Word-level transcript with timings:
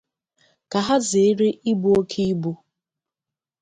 ka 0.71 0.79
ha 0.85 0.95
zèéré 1.09 1.47
ibu 1.71 1.89
oke 1.99 2.21
ibu 2.33 2.51